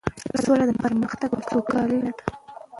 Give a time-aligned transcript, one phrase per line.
[0.43, 2.23] سوله د پرمختګ او سوکالۍ لاره ده.